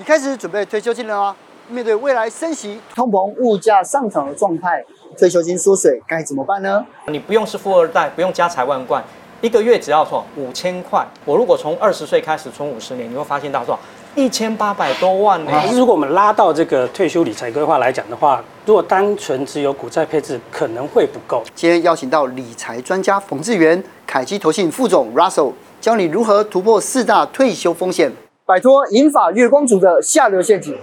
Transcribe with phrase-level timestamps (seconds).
[0.00, 1.36] 你开始准备退休金了吗？
[1.68, 4.82] 面对未来升息、通膨、物价上涨的状态，
[5.18, 6.82] 退休金缩水该怎么办呢？
[7.08, 9.04] 你不用是富二代，不用家财万贯，
[9.42, 11.06] 一个月只要说五千块。
[11.26, 13.78] 我如果从二十岁开始存五十年，你会发现到说
[14.14, 15.52] 一千八百多万呢。
[15.74, 21.42] 如果我们拉到这个退休理财规划来讲的话，如果单纯只有股债配置，可能会不够。
[21.54, 28.10] 今天邀请到理财专家冯志源、凯基投信副总 Russell，教你如何突破四大退休风险，
[28.50, 30.76] 摆脱银发月光族的下流陷阱。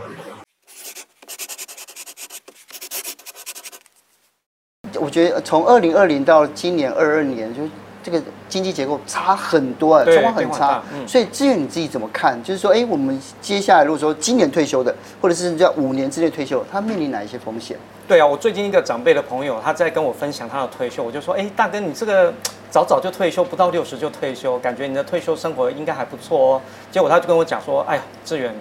[4.97, 7.64] 我觉得从二零二零到今年二二年，就
[8.01, 10.82] 这个经济结构差很多啊，状况很差。
[10.93, 12.41] 嗯、所以智原你自己怎么看？
[12.41, 17.77] 就是说，哎，我们接下来如果说今年退休的，或者是叫五年之内退休，他面临哪一些风险？
[18.07, 22.33] 对啊，我最近一个长辈的朋友，他在跟我分享他的退休，我就说，哎，大哥，你这个
[22.69, 26.61] 早早就退休，不到六十就退休，感觉你的退休生活应该还不错哦。
[26.91, 28.53] 结果他就跟我讲说，哎呀，志远，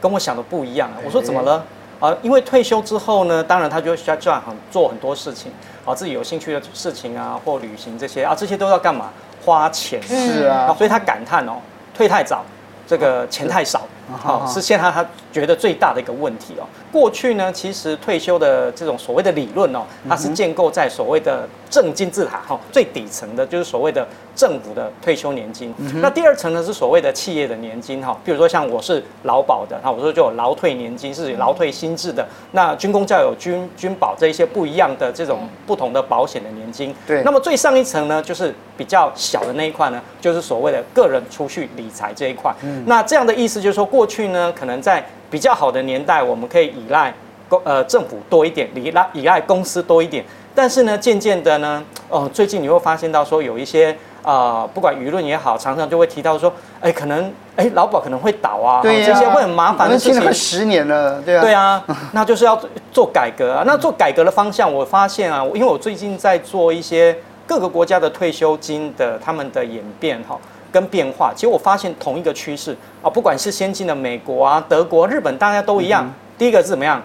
[0.00, 0.96] 跟我想的不一样啊。
[1.04, 1.64] 我说怎么了？
[2.00, 5.50] 啊，因为退休之后呢，当然他就需要这样很做很多事情。
[5.84, 9.10] 啊，自己有兴趣的事情啊，或旅行这些啊，这些都要干嘛？
[9.44, 10.02] 花钱。
[10.02, 11.56] 是啊，所以他感叹哦，
[11.94, 12.44] 退太早，
[12.86, 13.82] 这个钱太少，
[14.12, 16.64] 好，是现在他觉得最大的一个问题哦。
[16.92, 25.74] 过去呢，其实退休的这种所谓的理论哦，它是建构在所谓的正金字塔哈，最底层的就是所谓的政府的退休年金。
[26.00, 32.24] 那第二层呢是所谓的企业的年金哈，比如说像我是劳保的，哈，我说就有劳退年金是劳退新制的。
[32.52, 36.94] 那军工教有军军保这一些不一样的这种不同的保险的年金。
[37.06, 37.22] 对。
[37.24, 42.54] 那么最上一层呢，就是比较小的那一块呢，就是所谓的个人储蓄理财这一块。
[42.62, 42.84] 嗯。
[42.86, 47.14] 那这样的意思就是说，过去呢，可能在比较好的年代，我们可以依赖
[47.48, 50.24] 公呃政府多一点，依赖依赖公司多一点。
[50.52, 60.24] 但是呢，渐渐的呢，哦，最近你会发现到说有一些啊、呃，不管舆论也好，常常就会提到说，哎，可能哎劳保可能会倒啊，对啊，这些会很麻烦的事情。
[60.24, 61.40] 了十年了，对啊。
[61.42, 63.62] 对啊，那就是要做改革啊。
[63.64, 67.16] 那做改革的方向，我发现啊，因为我最近在做一些
[67.46, 70.36] 各个国家的退休金的他们的演变哈。
[70.74, 76.04] 跟变化，其实我发现同一个趋势啊，不管是先进的美国啊、德国、日本，大家都一样。
[76.04, 77.00] 嗯、第一个是怎么样？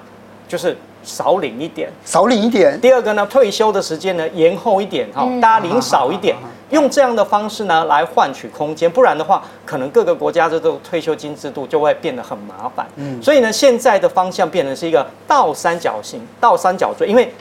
[0.47, 2.81] 就是少领一点，少领一点。
[2.81, 12.87] 第二个呢，退休的时间呢延后一点，哈、嗯，大家领少一点，嗯、用这样的方式呢来换取空间，不然的话，可能各个国家这个退休金制度就会变得很麻烦。
[12.95, 17.31] 嗯，所以呢，现在的方向变成是一个倒三角形、倒三角锥，因为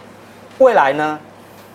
[0.59, 1.19] 未来呢。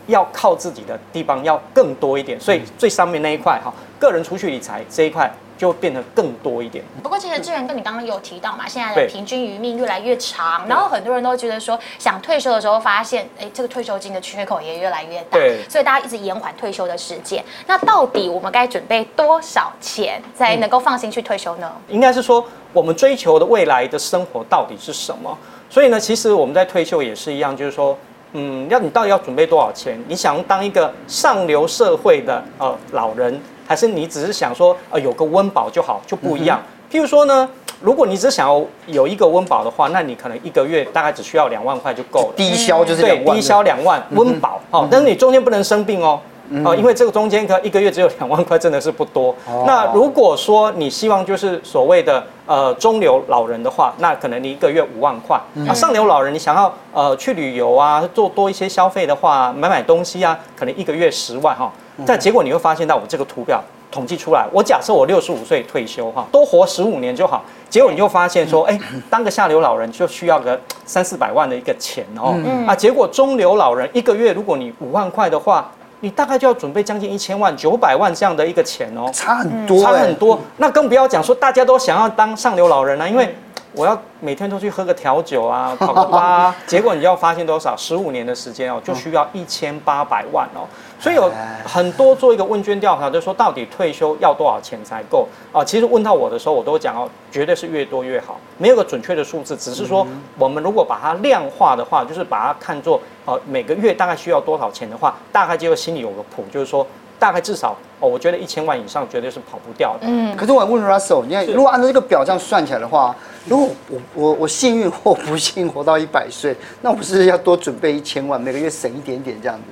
[0.07, 6.83] 要靠自己的地方要更多一点，所以最上面那一块哈，个人储蓄理财这一块就变得更多一点。
[7.01, 17.43] 不过其实志远跟你刚刚有提到嘛，现在的平均余命越来越长，然后很多人都觉得说，想退休的时候发现，哎，这个退休金的缺口也越来越大，所以大家一直延缓退休的时间。
[17.65, 21.71] 那到底我们该准备多少钱才能够放心去退休呢？
[21.87, 22.43] 应该是说，
[22.73, 25.37] 我们追求的未来的生活到底是什么？
[25.69, 27.97] 所以呢，其实我们在退休也是一样，就是说。
[28.33, 29.97] 嗯，要你到底要准备多少钱？
[30.07, 36.59] 你想当一个上流社会的呃老人，还是你只是想说呃有个温饱就好，就不一样。
[36.59, 37.47] 嗯、譬如说呢，
[37.79, 42.33] 如果你只想要有一个温饱的话，那你可能一个月大概只需要两万块就够了。
[42.35, 43.25] 低消就是两万。
[43.25, 46.19] 对，低消两万温饱，哦，但是你中间不能生病哦。
[46.63, 49.33] 哦，因为这个中间可一个月只有两万块，真的是不多。
[49.47, 55.39] 哦、那如果说你希望就是所谓的呃中流老人的话，那可能你一个月五万块。
[55.53, 61.71] 那、嗯啊、上流老人你想要呃去旅游啊，做多一些消费的话，买买东西啊，可能一个月十万哈。
[61.97, 67.43] 哦、但结果你会发现到我这个图表统计出来，我假设我六十五岁退休哈，多活十五年就好。
[67.69, 68.79] 结果你就发现说，哎，
[69.09, 72.35] 当个下流老人就需要个三四百万的一个钱哦。
[72.45, 75.71] 嗯、啊，结果中流老人一个月如果你五万块的话。
[76.03, 80.37] 你大概就要准备将近一千万、九百万这样的一个钱哦，差很多，差很多。
[80.57, 83.33] 那更不要讲说大家都想要当上流老人了，因为
[83.71, 87.73] 我要每天都去喝个调酒啊、 跑个吧啊，结果你要发现多少？
[87.77, 90.67] 十五年的时间哦，就需要一千八百万哦。
[91.03, 91.29] 所以有
[91.65, 95.61] 很多做一个问卷调查，就是说到底退休要多少钱才够啊？
[95.61, 100.07] 其实问到我的时候，我都讲哦，绝对是越多越好，没有个准确的数字，只是说
[100.37, 103.01] 我们如果把它量化的话，就是把它看作。
[103.25, 106.85] 呃，每个月大概需要多少钱的话，大概就心里有个谱，就是说，
[107.23, 109.99] 大概至少哦，我觉得一千万以上绝对是跑不掉的。
[110.01, 113.15] 嗯，可是我问 Russell，你看，如果按照这个表这样算起来的话，
[113.47, 119.63] 如果我我我幸运或不幸活到一百岁，那我不是要多准备一千万，每个月省一点点这样子？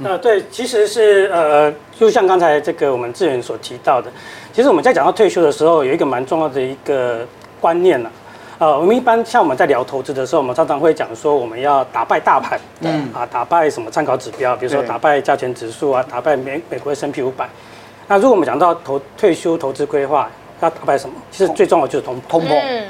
[0.00, 4.10] 嗯、呃，对，其实是呃，就像刚才这个我们志远所提到的，
[4.52, 7.26] 其实我们在讲到退休的时候，有一个蛮重要的一个
[7.58, 8.17] 观念呢、啊。
[8.58, 17.48] 呃，我们一般像我们在聊投资的时候，我们常常会讲说，我们要打败大盘，嗯，啊，打败什么参考指标，比如说打败加权指数啊，打败美美国 S&P 五百。
[18.08, 20.28] 那如果我们讲到投退休投资规划，
[20.60, 21.14] 要打败什么？
[21.30, 22.84] 其实最重要的就是通通膨。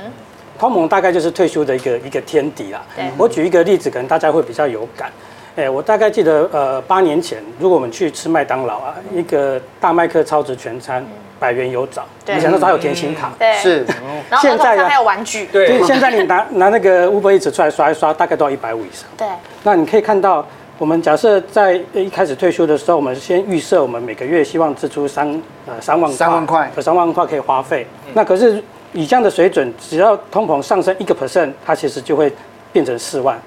[0.59, 2.83] 通膨大概就是退休的一个一个天敌啦。
[3.19, 5.13] 我举一个例子，可能大家会比较有感。
[5.55, 11.07] 哎，我大概记得，呃，八年前，如果我们去吃麦当劳啊，一个大麦克超值全餐，
[11.39, 13.85] 百元有找，以前都还有甜心卡，对，是。
[14.29, 19.09] 然后现在还有玩具，对，现在你拿拿那个 Uber Eats 出来刷一刷，大概都要一百五以上。
[19.17, 19.27] 对。
[19.63, 20.45] 那你可以看到，
[20.79, 25.29] 我们假设在一开始退休的时候，我们先预设我们每个月希望支出三
[25.67, 27.87] 呃三万块，三万块，有三万块可以花费。
[28.13, 28.63] 那可是
[28.93, 32.33] 以这样的水准，只要通膨上升一个 percent，它其实就会
[32.73, 33.39] 变成四万。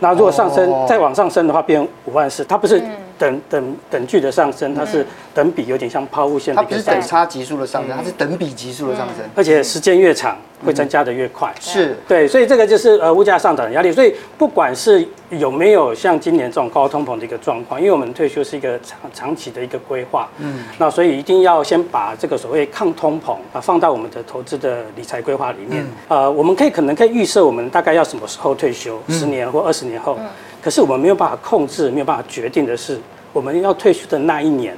[0.00, 2.82] 那如果上升再往上升的话，变五万四，它不是
[3.22, 6.52] 等等等距的上升，它是等比，有点像抛物线。
[6.52, 10.36] 它不是等差级数的上升，它是等比级数的上升，而且时间越长
[10.66, 11.54] 会增加的越快。
[11.60, 13.92] 是对，所以这个就是呃物价上涨的压力。
[13.92, 15.06] 所以不管是
[15.38, 25.86] 有没有像今年这种高通膨的一个状况，因为我们退休是一个长长期的一个规划，嗯，那所以一定要先把这个所谓抗通膨啊放到我们的投资的理财规划里面。
[26.08, 30.18] 呃，我们可以可能可以预设我们大概要什么时候退休，十年或二十年后。
[30.60, 33.00] 可是我们没有办法控制，没有办法决定的是，
[33.32, 34.76] 我们要退休的那一年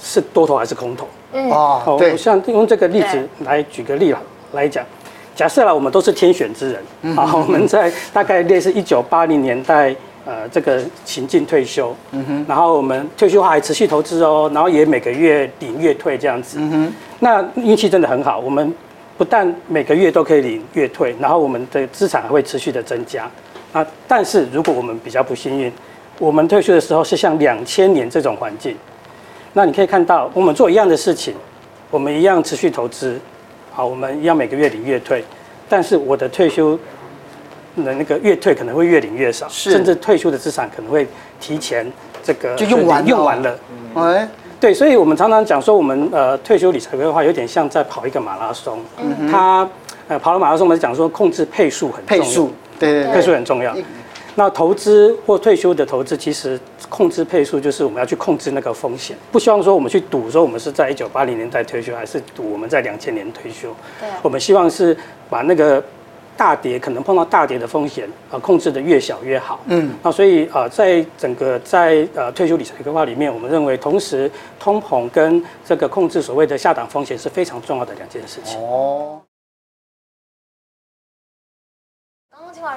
[0.00, 1.08] 是多头还是空头？
[1.32, 1.50] 嗯。
[1.50, 4.20] 哦，对，我像用这个例子来举个例了
[4.52, 4.84] 来讲，
[5.40, 9.96] 假设啦我们都是天选之人，啊，我们在大概类似一九八零年代，
[10.26, 18.74] 呃，这个情境退休，嗯哼，然后我们退休后还持续投资哦，然后也每个月领月退这样子，嗯哼，那运气真的很好，我们
[19.16, 23.26] 不但每个月都可以领月退，然后我们的资产还会持续的增加。
[23.72, 25.72] 啊，但是如果我们比较不幸运，
[26.18, 28.76] 我们退休的时候是像两千年这种环境，
[29.54, 31.32] 那你可以看到，我们做一样的事情，
[31.90, 33.18] 我们一样持续投资，
[33.80, 35.24] 好，我们要每个月领月退，
[35.66, 36.78] 但是我的退休
[37.82, 41.08] 的那个月退可能会越领越少，甚至退休的资产可能会
[41.40, 41.90] 提前
[42.22, 43.58] 这个就用完用完了。
[43.94, 44.28] 哎，
[44.60, 48.80] 对，所以我们常常讲说，我们呃退休理财规划有点像在跑一个马拉松，
[49.30, 49.66] 他
[50.08, 52.22] 呃跑了马拉松，我们讲说控制配速很重要。
[52.22, 52.52] 配速。
[52.78, 53.74] 对，对，对，配速很重要。
[54.40, 56.58] 那投资或退休的投资，其实
[56.88, 59.14] 控制配速就是我们要去控制那个风险。
[59.30, 63.68] 不希望说我们去赌说我们是在一九八零年代退休，还是赌我们在两千年退休。
[64.00, 64.96] 对，我们希望是
[65.28, 65.84] 把那个
[66.38, 69.60] 大跌可能碰到大跌的风险啊控制的越小越好。
[69.66, 78.58] 嗯，那所以啊，在整个在呃退休理财规划里面，我们认为同时通膨跟这个控制所谓的下档风险是非常重要的两件事情。
[78.58, 79.20] 哦。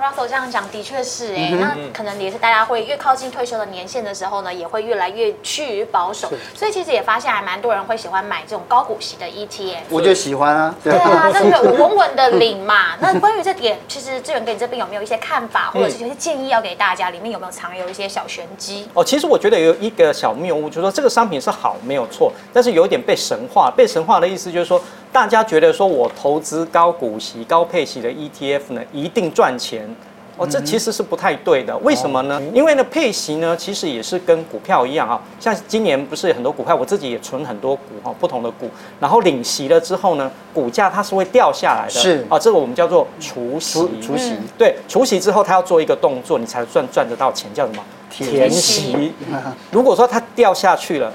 [0.04, 6.30] Russell 这样讲，的确是哎，那可能也是大家会越靠近退休的年限的时候呢，也会越来越趋于保守。
[6.54, 9.84] 所以其实也发现还蛮多人会喜欢买这种高股息的 ETF。
[9.90, 10.76] 我就喜欢啊。
[10.84, 12.98] 对啊，这个 稳稳的领嘛。
[13.00, 17.10] 那关于这点，其实志远哥你这边有没有一些看法，或者是有些建议要给大家？
[17.10, 18.90] 里面有没有藏有一些小玄机？
[18.94, 23.72] 哦，其实我觉得有一个小谬误，就是说这个商品是好没有错，但是有点被神化。
[23.72, 24.82] 被神化的意思就是说，
[25.14, 29.88] 大家觉得说我投资高股息、高配息的 ETF 呢，一定赚钱。
[30.36, 31.78] 哦，这其实是不太对的。
[31.84, 32.42] 为什么呢？
[32.52, 35.22] 因为呢，配息呢，其实也是跟股票一样啊。
[35.40, 38.68] 像今年不是很多股票，我自己也存很多股哈，不同的股。
[39.00, 41.92] 然后领息了之后呢，股价它是会掉下来的。
[41.92, 43.88] 是啊，这个我们叫做除息。
[44.02, 44.36] 除息。
[44.58, 47.84] 对，除息之后，它要做一个动作，你才赚赚得到钱，叫什么？
[48.10, 49.14] 填息。
[49.70, 51.14] 如果说它掉下去了。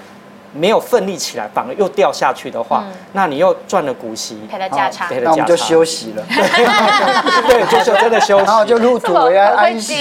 [0.59, 6.23] 没有奋力起来，反而又掉下去的话，嗯、那你又赚了股息，赔了价差，赔了价差，我们就休息了。
[7.49, 9.95] 对，就是真的休息，然后就入土为安，安息。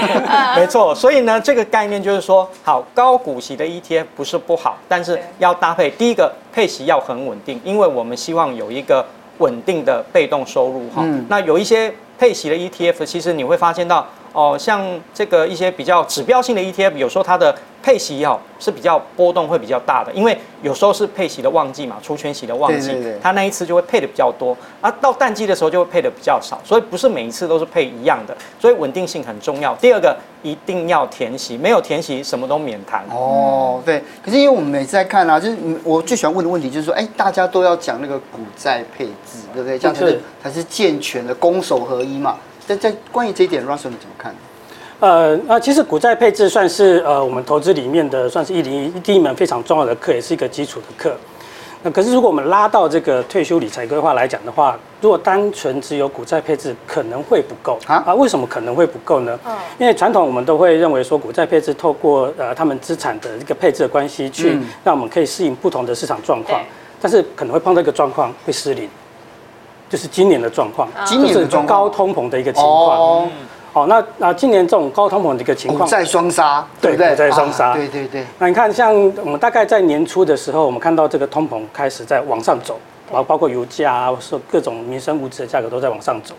[0.54, 9.04] 没错，所以呢，这个概念就是说，好，高股息的 ETF 不是不好，但是要搭配第一个配息要很稳定，因为我们希望有一个
[9.38, 11.02] 稳定的被动收入哈。
[11.04, 22.90] 嗯、那有一些配息的 ETF，其实你会发现到哦，像这个一些比较指标性的 ETF，有时候它的配息哦是比较波动会比较大的，因为有时候是配息的旺季嘛，除权息的旺季，
[23.22, 29.72] 它那一次就会配的比较多，啊，到淡季的时候就会配的比较少，所以不是每一次都是配一样的，所以稳定性很重要。
[29.76, 33.04] 第二个一定要填息，没有填息什么都免谈。
[33.10, 39.78] 哦，对，可是因为我们每次在看啊，就是我最喜欢问的问题就是说，哎，大家都要讲那个股债配置，对不对？
[39.78, 42.36] 这样是才是健全的攻守合一嘛。
[42.66, 44.34] 在在关于这一点，Russell 你怎么看？
[45.00, 51.14] 呃，那其实股债配置算是呃我们投资里面的算是一零一第一门非常重要的课，也是一个基础的课。
[51.82, 58.02] 那可是如果我们拉到这个退休理财规划来讲的话，如果单纯只有股债配置可能会不够啊？
[58.06, 59.38] 啊，为什么可能会不够呢？
[59.44, 66.64] 嗯，因为传统我们都会认为说股债配置透过呃他们资产的一个配置的关系，去让我们可以适应不同的市场状况，嗯、
[67.02, 68.88] 但是可能会碰到一个状况会失灵，
[69.94, 72.98] 就是今年的状况，今年是高通膨的一个情况。
[72.98, 73.28] 哦
[73.72, 77.10] 好，那那今年这种高通膨的一个情况，股债双杀，对不对？
[77.10, 78.26] 股债双杀，对对对。
[78.40, 78.92] 那你看，像
[79.24, 82.76] 我们大概在年初的时候，我们看到这个通膨开始在往上走，
[83.12, 86.34] 包包括油价啊，说各种民生物资的价格都在往上走。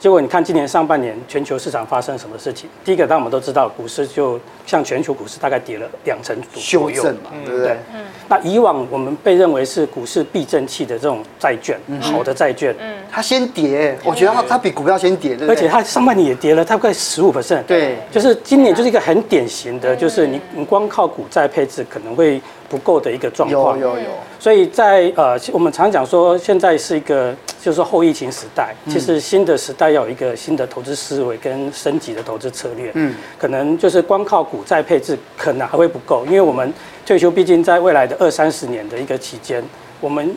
[0.00, 2.70] 结果你看，今年上半年全球市场发生什么事情？
[2.82, 7.76] 第一个，当然我们都知道，股市就像全球股市大概跌了两成左右，修正嘛，对不对？
[7.94, 8.00] 嗯。
[8.26, 15.54] 那以往我们被认为是股市避震器的这种债券，好的债券，嗯，它先跌，我觉得它它比股票先跌，对不对？
[15.54, 22.40] 而且它上半年也跌了，它大概十五 percent，对，就是今年就是一个很典型的，就是你你光靠股债配置可能会
[22.70, 24.04] 不够的一个状况，有有有。
[24.38, 32.90] 所以在呃，我们常讲说，现在是一个 就是后疫情时代，其实新的时代要有一个新的投资思维跟升级的投资策略。
[32.94, 36.72] 嗯，可能就是光靠股债配置可能还会不够，因为我们
[37.04, 39.62] 退休毕竟在未来的二三十年的一个期间，
[40.00, 40.34] 我们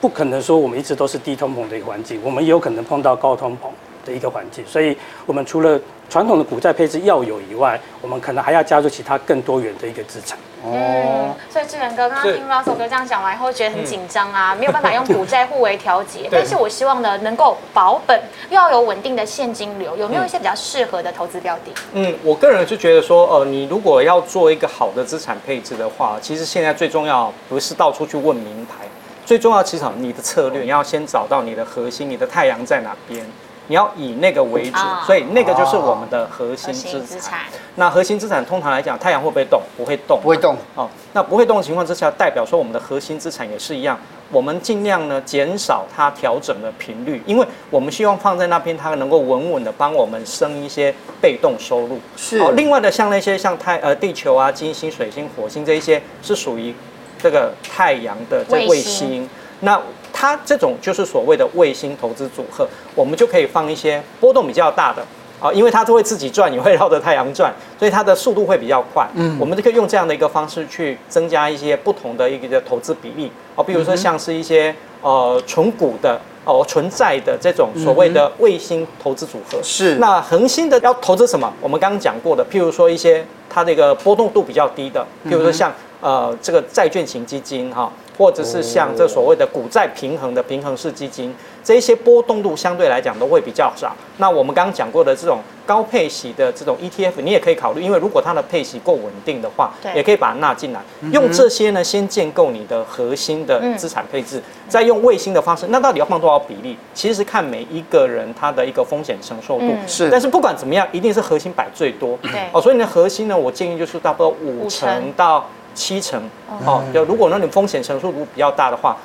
[0.00, 3.68] 不可能说我们一直都是低通膨的一个环境，我们也有可能碰到高通膨
[4.04, 5.78] 的一个环境，所以我们除了
[6.08, 10.38] 传统的股债配置要有以外，我们可能还要加入其他更多元的一个资产。
[10.64, 16.28] 哦，所以志远哥刚刚听 Russell 哥这样讲完以后，觉得很紧张啊，没有办法用股债互为调节。
[16.32, 21.72] 但是我希望呢，能够保本，又要有稳定的现金流，有没有一些比较适合的投资标的？
[21.92, 28.84] 嗯，我个人就觉得说，呃，你如果要做一个好的资产配置的话，其实现在最重要不是到处去问名牌，
[29.24, 33.24] 最重要其实你的策略，你要先找到你的核心，你的太阳在哪边。
[33.68, 37.40] 你要以那个为主，所以那个就是我们的核心资产。
[37.76, 39.60] 那核心资产通常来讲，太阳会不会动？
[39.76, 40.56] 不会动，不会动。
[40.74, 43.98] 哦，那不会动的情况之下，代表说我们的核心资产也是一样，
[44.32, 52.00] 我们尽量呢减少它调整的频率，因为我们希望放在那边，它能够稳稳的帮我们生一些被动收入。
[52.16, 52.38] 是。
[52.38, 56.74] 哦，另外的像那些像太呃地球啊、金星、水星、火星这一些，是属于
[57.22, 59.28] 这个太阳的这卫星。
[59.60, 59.80] 那
[60.12, 65.02] 它这种就是所谓的卫星投资组合，我们就可以放一些波动比较大的
[65.40, 69.06] 啊，因为它就会自己转，也会绕着太阳转，所以它的速度会比较快。
[69.14, 79.58] 嗯，我们就可以用这样的一个方式去增加一些不同的一个投资比例啊，比如说像是一些呃纯股的哦、纯债的这种所谓的卫星投资组合。
[79.62, 79.96] 是。
[79.96, 81.52] 那恒星的要投资什么？
[81.60, 87.92] 我们刚刚讲过的，譬如说一些它那个波动度比较低的，譬如说像呃这个债券型基金哈。
[88.18, 91.32] 或者是像这所谓的股债平衡的平衡式基金，
[91.62, 93.94] 这一些波动度相对来讲都会比较少。
[94.16, 100.80] 那我们刚刚讲过的这种高配息的这种 ETF，你也可以考虑，因为如果它的配息够稳定的话，也可以把它纳进来。
[101.12, 105.66] 用这些呢，先建构你的核心的资产配置，再用卫星的方式。
[105.68, 106.76] 那到底要放多少比例？
[106.92, 109.72] 其实是看每一个人他的一个风险承受度。
[109.86, 110.10] 是。
[110.10, 112.18] 但是不管怎么样，一定是核心摆最多。
[112.22, 112.32] 对。
[112.52, 115.46] 哦，所以呢，核心呢，我建议就是差不多五成到。
[115.78, 116.20] 七成
[116.66, 118.96] 哦，就如果那你风险承受度比较大的话，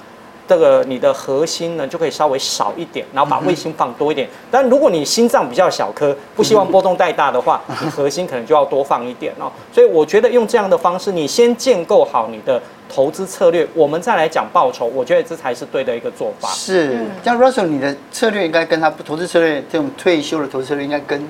[0.46, 4.28] 这个你的核心呢就可以稍微少一点，然后把卫星放多一点。
[4.52, 9.50] 但如果你心脏比较小颗，不希望波动太大的话，你核心可能就要多放一点哦。
[9.72, 16.50] 所以我觉得用这样的方式，你先建构好你的投资策略，我们再来讲报酬，我觉得这才是对的一个做法。
[16.50, 21.26] 是，像 Russell，你的策略应该跟他投资策略这种退休的投资策略应该跟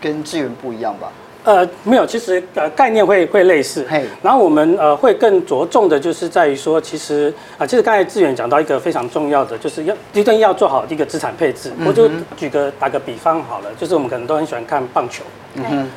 [0.00, 1.10] 跟志源不一样吧？
[1.44, 3.84] 呃，没有，其实呃概念会会类似，
[4.22, 11.72] 然后我们呃会更着重的就是在于说，其实啊、呃，其实刚才志远讲到一个非常重要的，就是要一定要做好一个资产配置。
[11.78, 15.24] 嗯、我就举个打个比方好了，就是我们可能都很喜欢看棒球，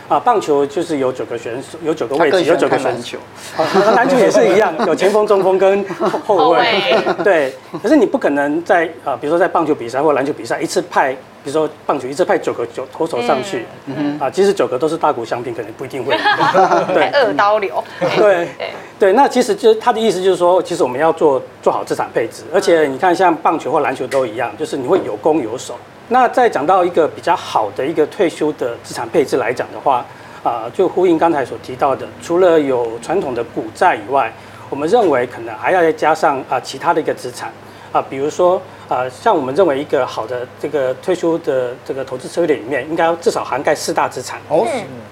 [0.10, 3.18] 啊，棒球就是有九个选手，有九个位置，有九个选手，
[3.56, 3.62] 啊，
[3.96, 4.18] 篮球。
[4.18, 5.86] 也是一样，有前锋、中锋跟
[6.26, 6.60] 后卫，
[7.24, 7.54] 对。
[7.84, 11.16] 可是你不可能在啊，比如说在棒球比赛或篮球比赛一次派。
[11.46, 16.18] 比如说棒球一次派九个九投手上去，嗯、啊，其实九个都是大股相平，可能不一定会。
[16.92, 17.84] 对， 二刀流。
[18.18, 18.50] 对。
[18.98, 25.78] 对，那其实就是他的意思就是说，其实我们要做做好资产配置，而且你看像棒球或篮球都一样，就是你会有攻有守。
[26.08, 30.04] 那再讲到一个比较好的一个退休的资产配置来讲的话，
[30.44, 34.34] 啊，就呼应刚才所提到的，除了有传统的股债以外，
[34.70, 37.52] 我们认为可能还要再加上啊其他的一个资产
[37.96, 38.62] 啊，比如说。
[38.88, 44.40] 啊、呃，像我们认为一个好的这个退休的这个投资策略里面，应该至少涵盖四大资产。
[44.48, 44.64] 哦，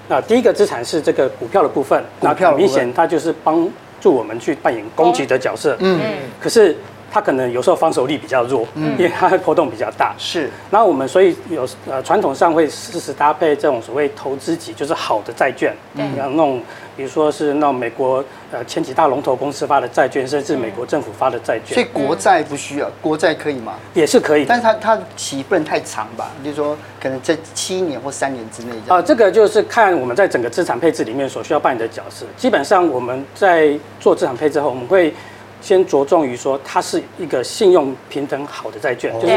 [0.07, 3.67] 那第一个资产是这个股票的部分，股票明显它就是帮
[3.99, 5.75] 助我们去扮演攻击的角色。
[5.79, 5.99] 嗯，
[6.39, 6.77] 可是
[7.11, 10.13] 它可能有时候防守力比较弱，嗯，因为它的波动比较大。
[10.19, 16.61] 是，那我们所以有呃传统上会适时搭配这种所谓投资级，就是好的债券，嗯，像那种。
[16.95, 21.73] 比如说是那美国呃前几大龙头公司发的债券，甚至美国政府发的债券。
[21.73, 23.73] 所以国债不需要，国债可以吗？
[23.93, 26.31] 也是可以，但是它它期不能太长吧？
[26.43, 28.73] 就是说可能在七年或三年之内。
[28.87, 32.25] 啊，这个就是看我们在整个资产配置里面所需要扮演的角色。
[32.37, 35.13] 基本上我们在做资产配置后，我们会
[35.61, 39.33] 先着重于说它是一个信用平等好的债券，就是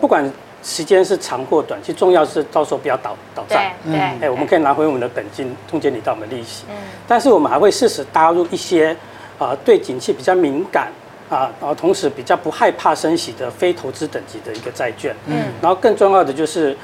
[0.00, 0.30] 不管。
[0.62, 3.74] 时间是长或短，其实重要是到时候不要倒倒债。
[3.84, 6.64] 对，哎、嗯，我们可以拿回我们的本金，中间你到我们的利息。
[6.68, 6.76] 嗯，
[7.08, 8.90] 但是我们还会适时搭入一些，
[9.38, 10.92] 啊、呃，对景气比较敏感，
[11.30, 15.16] 啊，然后同时比较不害怕升息的非投资等级的一个债券。
[15.26, 16.76] 嗯，然后更重要的就是，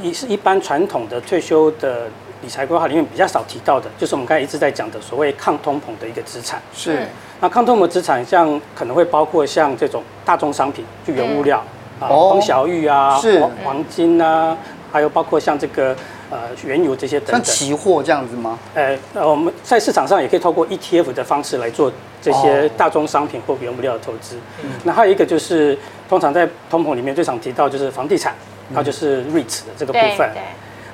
[0.00, 2.06] 一是一般传统的退休的
[2.42, 6.62] 理财规划里面比较少提到的，就是我们刚才一直在讲的所谓抗通膨的一个资产。
[6.72, 7.08] 是，
[7.40, 11.64] 那抗通膨资产像可能会包括像这种大宗商品，就原物料
[12.00, 14.56] 啊，黄小玉啊，是黄金啊，
[14.92, 15.96] 还有包括像这个。
[16.28, 18.58] 呃，原油这些等等，像期货这样子吗？
[18.74, 21.88] 呃，呃，我们在市场上也可以透过 ETF 的方式来做
[22.20, 24.34] 这些大宗商品或原物料的投资。
[24.64, 28.34] 嗯、那还有一个就是，通常在通膨里面最常提到就是房地产，
[28.74, 30.28] 它就是 REITs 的这个部分。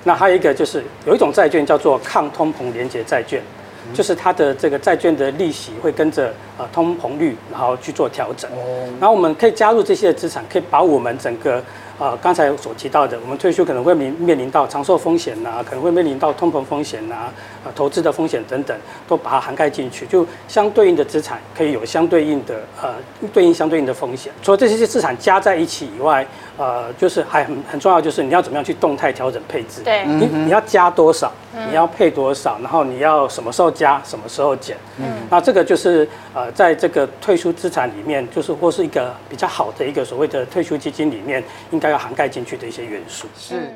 [0.04, 3.61] 那还有一个就是有一种债券叫做抗通膨连结债券，嗯、
[3.94, 8.50] 就是它的这个债券的利息会跟着呃通膨率然后去做调整。
[8.52, 8.88] 哦。
[9.00, 11.62] 然后我们可以加入这些资产，可以把我们整个。
[11.98, 17.32] 啊，刚才所提到的，我们退休可能会面面临到长寿风险呐、啊，可能会面临到通膨风险呐、啊，
[17.64, 22.94] 啊，投资的风险等等，都把它涵盖进去，就相对应的资产可以有相对应的呃
[23.32, 24.32] 对应相对应的风险。
[24.42, 26.26] 除了这些资产加在一起以外，
[26.58, 29.82] 呃，就是还很很重要，就是你要怎么样去动态调整配置。
[29.82, 31.32] 对，你你要加多少，
[31.68, 34.76] 你要配多少，然后你要什么时候加，什么时候减。
[34.98, 43.26] 嗯，那这个就是呃，在这个退休资产里面，就是或是一个比较好的一个所谓的退休基金里面，应该要涵盖进去的一些元素。
[43.36, 43.74] 是。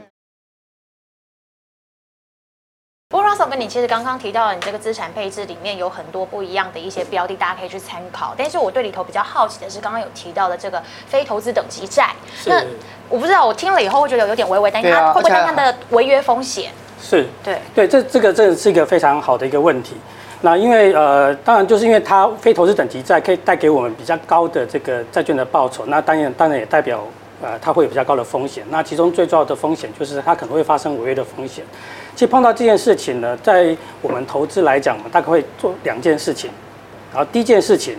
[3.08, 8.34] 不过，Russell 跟你其实刚刚提到了，你这个资产配置里面有很多不一样的一些标的，大家可以去参考。
[8.36, 12.10] 但是我对里头比较好奇的是，刚刚有提到的这个非投资等级债。
[12.46, 12.60] 那
[13.08, 16.72] 我不知道，我听了以后会觉得有点微微担心，它会不会担它的违约风险？
[17.00, 19.94] 是，对，对，这这个这是一个非常好的一个问题。
[20.40, 27.04] 那因为呃，当然就是因为它非投资等级债可以带给我们比较高的这个债券的报酬，那当然当然也代表
[27.40, 28.64] 呃它会有比较高的风险。
[28.68, 31.64] 那其中最重要的风险就是它可能会发生违约的风险。
[32.16, 36.50] 其实碰到这件事情呢，在我们投资来讲，我们大概会做两件事情。
[37.12, 37.94] 然后第一件事情，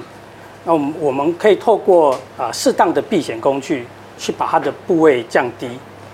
[0.66, 3.86] 那我们我们可以透过啊适当的避险工具，
[4.18, 5.70] 去把它的部位降低。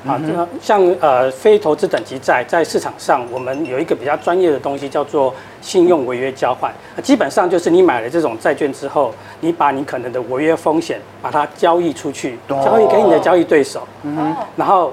[0.06, 0.20] 啊，
[0.62, 6.70] 像呃非投资等级债，在市场上我们有一个比较专业的东西，叫做信用违约交换。
[7.02, 13.88] 基本上就是你买了这种债券之后，你把你可能的违约风险把它交易出去，交易给你的交易对手。
[14.02, 14.92] 嗯哼，然后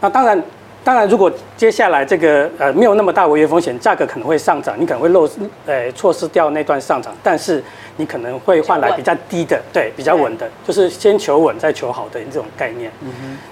[0.00, 0.42] 那当然。
[0.86, 7.60] 当然，如果接下来这个呃没有那么大违约风险，价格可能会上涨，你可能会漏失呃错失掉那段上涨，但是
[7.96, 12.88] 你可能会换来比较低的，对，比较稳的，就是先求稳再求好的这种概念。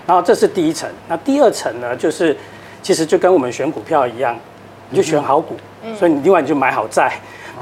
[0.06, 2.36] 然后这是第一层，那第二层呢，就是
[2.84, 4.38] 其实就跟我们选股票一样，
[4.90, 5.56] 你就选好股，
[5.98, 7.12] 所以你另外你就买好债。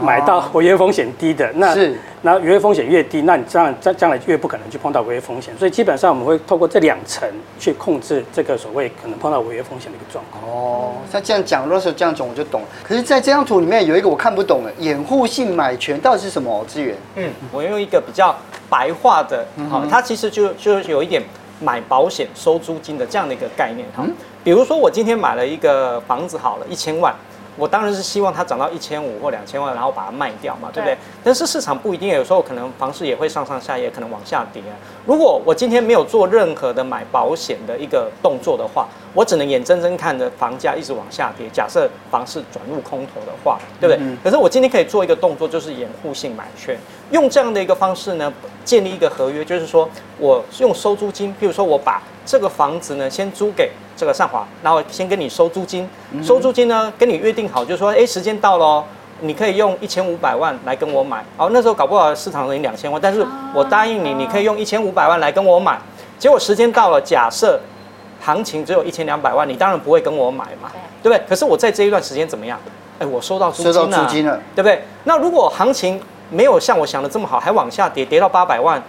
[0.00, 5.54] 买到违约风险低的，那是那违约风险越低，那你这样将将来越不可能去碰到违约风险。
[5.58, 7.28] 所以基本上我们会透过这两层
[7.58, 10.42] 去控制这个所谓可能碰到违约风险的一个状况。
[10.50, 12.66] 哦，那这样讲，Russell 这样讲我就懂了。
[12.82, 16.96] 可是，在这张图里面有一个我看不懂的，掩护性买权到底是什么资源？
[17.16, 18.34] 嗯，我用一个比较
[18.70, 21.22] 白话的，好，它其实就就有一点
[21.60, 23.86] 买保险收租金的这样的一个概念。
[23.94, 24.04] 哈，
[24.42, 27.14] 比如说我今天买了一个房子，好了，一千万。
[27.56, 30.96] 我当然是希望它涨到一千五或两千万，然后把它卖掉嘛，对不对？
[31.22, 34.62] 但是市场不一定，有时候可能房市也会上上下也可能往下跌。
[35.06, 41.46] 如果我今天没有做任何的买保险的一个动作的话，我只能眼睁睁看着房价一直往下跌。
[41.52, 44.16] 假设房市转入空头的话，对不对？
[44.24, 46.76] 可是我今天可以做一个动作，就是掩护性买权，
[47.10, 48.32] 用这样的一个方式呢，
[48.64, 49.88] 建立一个合约，就是说
[50.18, 53.70] 我用收租金，比如说我把这个房子呢先租给。
[54.02, 55.88] 这个上华，然后先跟你收租金，
[56.24, 58.84] 收租金呢，跟你约定好，就是说，哎，时间到了，
[59.20, 61.24] 你可以用一千五百万来跟我买。
[61.36, 65.78] 哦，那时候搞不好市场已经两千万，但是我答应你，你可以用一千五百万来跟我买。
[66.18, 67.60] 结果时间到了，假设
[68.20, 70.68] 行情只有一千两百万，你当然不会跟我买嘛，
[71.00, 71.24] 对不对？
[71.28, 72.58] 可是我在这一段时间怎么样？
[72.98, 74.82] 哎，我收到租金了，收到租金了，对不对？
[75.04, 78.82] 那如果行情没有像我想的这么好，还往下跌，跌到八百万。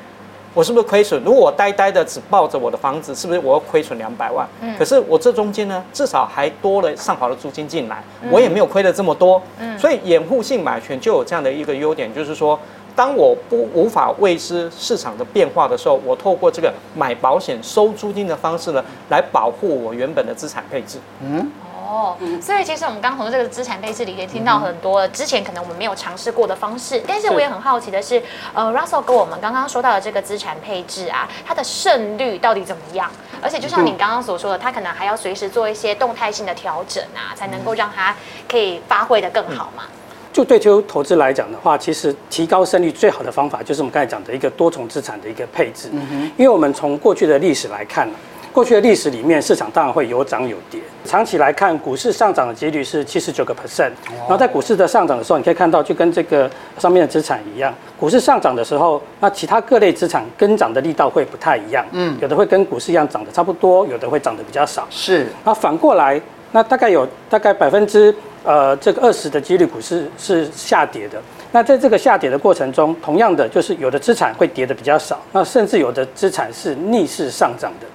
[0.54, 1.22] 我是不是亏损？
[1.24, 4.48] 如果我呆呆的只抱着我的房子，是不是我要亏损两百万？
[4.62, 4.78] 嗯。
[4.78, 9.42] 可是我这中间呢，至少还多了上好的租金进来，我也没有亏了这么多。
[9.60, 9.78] 嗯。
[9.80, 12.60] 所以掩护性买权就有这样的一个优点，就是说，
[12.96, 21.00] 当我不无法未知市场的变化的时候，我透过这个买保险收租金的方式呢，来保护我原本的资产配置。
[21.22, 21.52] 嗯。
[21.84, 28.22] 哦，所以其实我们刚从这个资产配置里也听到很多之前可能我们没有尝试过的方式，但是我也很好奇的是，
[28.54, 33.12] 呃，Russell 跟我们刚刚说到的这个资产配置啊，它的胜率到底怎么样？
[33.42, 38.16] 而且就像你刚刚所说的，它可能还要随时做一些动态性的调整啊，才能够让它
[38.50, 39.84] 可以发挥的更好嘛。
[40.32, 45.90] 就对投资来讲的话，其实提高胜率最好的方法就是我们刚才讲的一个多重资产的一个配置。
[45.92, 48.10] 嗯哼，因为我们从过去的历史来看
[48.54, 50.80] 过去的历史里面，市场当然会有涨有跌。
[51.04, 53.90] 长期来看，股市上涨的几率是七十九个 percent。
[54.08, 61.84] 然后在股市的上涨的时候，你可以看到，就跟这个上面的资产一样，股市上涨的时候，那其他各类资产跟涨的力道会不太一样。
[61.94, 64.86] 嗯，有的会跟股市一样涨得差不多，有的会涨得比较少。
[64.92, 65.26] 是。
[65.44, 71.20] 那反过来，那大概有大概百分之呃这个二十的几率，股市是下跌的。
[71.52, 77.88] 那在这个下跌的过程中，同样的就是有的资产会跌得比较少，那甚至有的资产是逆势上涨的。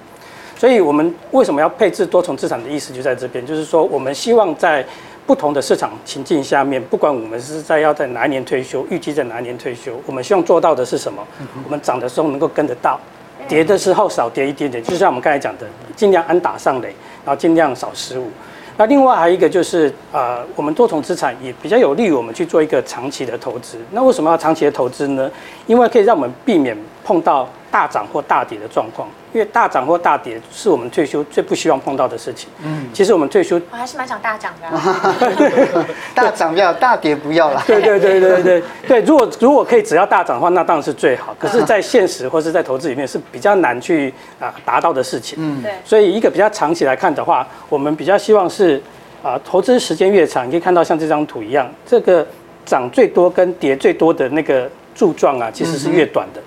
[0.59, 4.85] 所以，我们为什么要配置多重资产的意思就在这边，就是说，我们希望在
[5.25, 11.25] 不同的市场情境下面，不管我们是在要在哪一年退休，预计在哪一年退休，我们希望做到的是什么？
[11.63, 12.99] 我们涨的时候能够跟得到，
[13.47, 16.87] 跌的时候少跌一点点，就像我们刚才讲的，尽量安打上垒，
[17.23, 18.29] 然后尽量少失误。
[18.75, 23.77] 那另外还有一个就是，呃，我们多重资产也比较有利于我们去做一个长期的投资。
[23.91, 25.31] 那为什么要长期的投资呢？
[25.67, 29.07] 因为可以让我们避免碰到大涨或大跌的状况。
[29.31, 32.49] 因为大涨或大跌是我们退休最不希望碰到的事情。
[32.65, 35.85] 嗯，其实我们退休我还是蛮想大涨的。
[36.15, 37.63] 大涨不要，大跌不要啦。
[37.67, 41.35] 对对对对对对，如果如果可以只要大涨的话，那当然是最好。
[41.37, 45.37] 可是，在现实或是在投资里面是比较难去啊达到的事情。
[45.39, 45.73] 嗯，对。
[45.85, 48.81] 所以一个比较长期来看的话，我们比较希望是
[49.21, 52.25] 啊投资时间越长，你可以看到像这张图一样，这个
[52.65, 56.41] 涨最多跟跌最多的那个柱状啊，其实是越短的。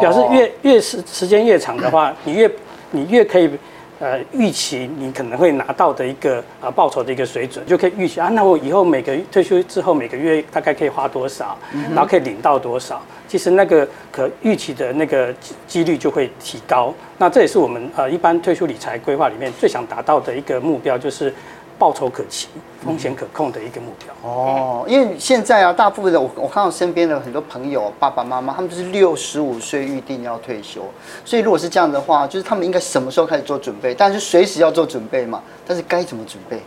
[0.00, 2.50] 表示越越时时间越长的话， 你越
[2.90, 3.50] 你越可以
[3.98, 11.56] 呃预期你可能会拿到的一个呃报酬的一个水准，就可以预期啊，那我以后每个退休之后每个月大概可以花多少，
[11.94, 15.34] 然后可以领到多少，其实那个可预期的那个
[15.66, 16.92] 几率就会提高。
[17.18, 21.32] 那这也是我们呃一般退休理财规划里面最想达到的一个目标，就是。
[21.78, 22.48] 报酬可期、
[22.84, 24.30] 风险可控的一个目标。
[24.30, 30.82] 哦，因为现在啊，大部分的我我看到身边的很多朋友、爸爸妈妈，他们就是六十五岁预定要退休。
[31.24, 33.94] 所以如果是这样的话，就是他们应该什么时候开始做准备？
[33.94, 35.42] 但是随时要做准备嘛。
[35.66, 36.60] 但是该怎么准备？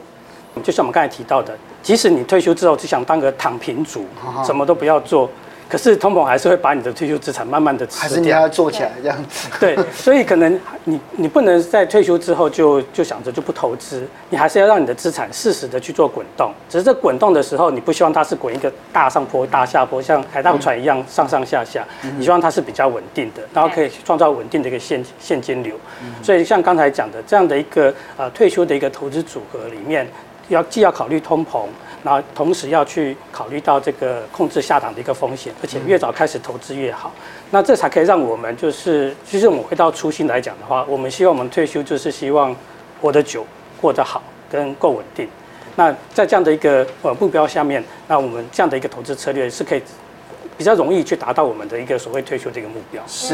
[0.63, 4.05] 就像我们刚才提到的，即使你退休之后只想当个躺平族，
[4.45, 5.29] 什么都不要做。
[5.69, 9.47] 可是通膨还是会把你的退休资产慢慢的吃掉，还是你要做起来这样子。
[9.59, 16.51] 对，所以可能你你不能在退休之后就就想着就不投资，你还是要让你的资产适时的去做滚动。
[16.67, 21.85] 只是这滚动的时候，你不希望它是滚一个大上坡、大下坡，像海盗船一样上上下下。
[22.17, 25.75] 你希望它是比较稳定的，然后可以创造稳定的一个现现金流。
[26.23, 30.07] 所以像刚才讲的这样的一个呃退休的一个投资组合里面，
[30.47, 31.67] 要既要考虑通膨。
[32.03, 37.11] 然后同时要去考虑到这个控制下档的一个风险，而且越早开始投资越好。
[37.51, 42.55] 那这才可以让我们就是，其实我们回到初心来讲的话，我们希望我们退休就是希望
[43.01, 43.45] 活得久、
[43.81, 45.27] 过得好跟够稳定。
[45.75, 49.81] 那在这样的一个呃目标下面，那我们这样的一个投资策略是可以。
[50.59, 53.01] 比较容易去达到我们的一个所谓退休这个目标。
[53.07, 53.29] 是，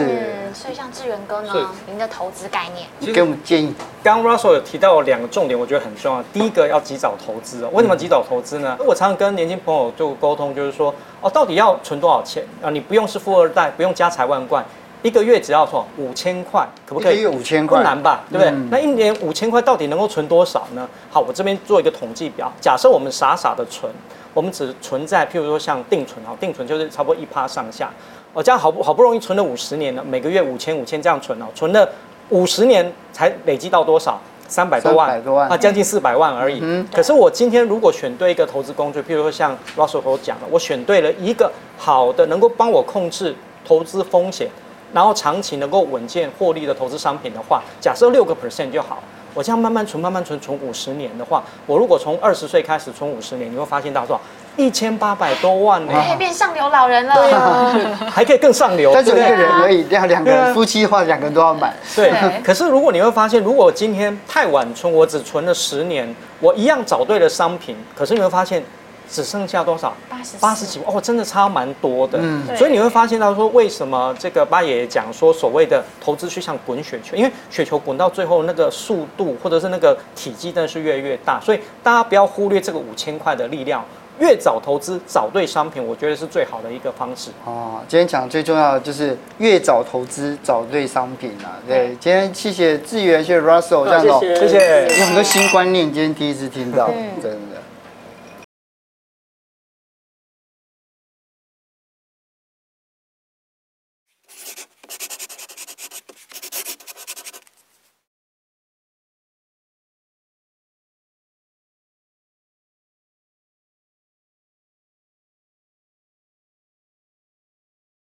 [0.53, 3.73] 所以像志源哥呢，您的投资概念，给我们建议。
[4.03, 6.21] 刚刚 Russell 有提到两个重点，我觉得很重要。
[6.31, 7.69] 第一个要及早投资哦。
[7.73, 8.77] 为什么及早投资呢？
[8.85, 12.69] 我常常跟年轻朋友就沟通，就是说哦，到底要存多少钱啊？
[12.69, 14.63] 你不用是富二代，不用家财万贯，
[15.01, 17.15] 一个月只要说五千块，可不可以？
[17.15, 18.23] 一个月五千块，不难吧？
[18.29, 18.51] 对不对？
[18.51, 20.87] 嗯、那一年五千块到底能够存多少呢？
[21.09, 23.91] 好，我这边做一个统计表，假设我们傻傻的存。
[24.35, 27.89] 我们只存在，譬如说像定存啊，定存就是差不多一趴上下，
[28.33, 31.89] 哦，这样好不好不容易存了五十年了，每个月五千五千这样存哦，存了
[32.29, 34.19] 五十年才累积到多少？
[34.47, 36.59] 三百多万，三百多万啊，将近四百万而已。
[36.61, 36.85] 嗯。
[36.93, 43.33] 可是我今天如果选对一个投资工具，譬如说像 Russell 所讲的，我选对了一个好的，能够帮我控制
[43.65, 44.49] 投资风险，
[44.93, 49.01] 然后长期能够稳健获利的投资商品的话，假设六个 percent 就好。
[49.35, 54.21] 我这样慢慢存，慢慢存，存五十年的话，我如果从二十岁开始存五十年，你会发现到多少？
[54.55, 57.13] 一千八百多万呢，可以变上流老人了。
[57.13, 58.91] 对啊，还可以更上流。
[58.95, 61.73] 但是一个人而已，这样两个人夫妻的话，两个人都要买。
[61.93, 62.13] 对。
[62.41, 68.63] 可是如果你会发现，如果今天太晚存，我只存了十年，我一样找对了商品，可是你会发现。
[69.09, 69.93] 只剩下多少？
[70.09, 72.19] 八十八十几万哦，真的差蛮多的。
[72.21, 81.39] 嗯，所以你会发现到说，为什么这个八爷爷讲说，所谓的投资就像滚雪球，因为雪球滚到最后那个速度或者是那个体积，真的是越来越大。
[81.39, 83.83] 所以大家不要忽略这个五千块的力量。
[84.17, 87.31] 越早投资，找对商品，我觉得是最好的一个方式。
[87.43, 91.59] 哦，今天讲最重要的就是越早投资，找对商品啊。
[91.67, 96.87] 对，今天谢谢志源，谢谢 Russell，这样子，谢谢，有很多新观念，今天第一次听到，
[97.21, 97.37] 真的。